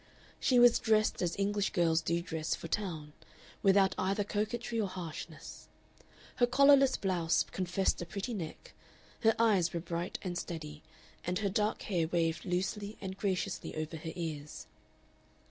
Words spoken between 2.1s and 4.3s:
dress for town, without either